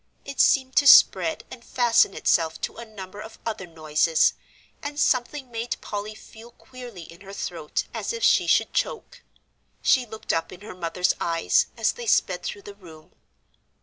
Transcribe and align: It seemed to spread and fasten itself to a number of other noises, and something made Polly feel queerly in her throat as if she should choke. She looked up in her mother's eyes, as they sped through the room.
It 0.25 0.39
seemed 0.39 0.75
to 0.77 0.87
spread 0.87 1.43
and 1.51 1.63
fasten 1.63 2.15
itself 2.15 2.59
to 2.61 2.77
a 2.77 2.85
number 2.85 3.21
of 3.21 3.37
other 3.45 3.67
noises, 3.67 4.33
and 4.81 4.99
something 4.99 5.51
made 5.51 5.77
Polly 5.79 6.15
feel 6.15 6.49
queerly 6.49 7.03
in 7.03 7.21
her 7.21 7.33
throat 7.33 7.83
as 7.93 8.11
if 8.11 8.23
she 8.23 8.47
should 8.47 8.73
choke. 8.73 9.21
She 9.83 10.07
looked 10.07 10.33
up 10.33 10.51
in 10.51 10.61
her 10.61 10.73
mother's 10.73 11.13
eyes, 11.21 11.67
as 11.77 11.91
they 11.91 12.07
sped 12.07 12.41
through 12.41 12.63
the 12.63 12.73
room. 12.73 13.11